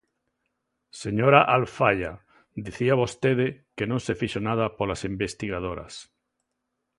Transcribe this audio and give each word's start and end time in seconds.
Señora 1.01 1.41
Alfaia, 1.57 2.11
dicía 2.65 2.99
vostede 3.01 3.47
que 3.75 3.85
non 3.91 3.99
se 4.05 4.13
fixo 4.19 4.39
nada 4.47 4.65
polas 4.77 5.01
investigadoras. 5.13 5.93